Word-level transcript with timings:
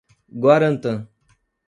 Guarantã 0.45 1.07